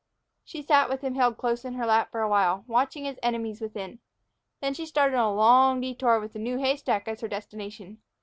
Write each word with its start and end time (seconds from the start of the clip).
She 0.43 0.63
sat 0.63 0.89
with 0.89 1.01
him 1.01 1.13
held 1.13 1.37
close 1.37 1.63
in 1.63 1.75
her 1.75 1.85
lap 1.85 2.09
for 2.09 2.21
a 2.21 2.27
while, 2.27 2.65
watching 2.67 3.05
his 3.05 3.19
enemies 3.21 3.61
within. 3.61 3.99
Then 4.59 4.73
she 4.73 4.87
started 4.87 5.15
on 5.15 5.31
a 5.31 5.35
long 5.35 5.79
detour, 5.79 6.19
with 6.19 6.33
the 6.33 6.39
new 6.39 6.57
haystack 6.57 7.07
as 7.07 7.21
her 7.21 7.27
destination. 7.27 7.99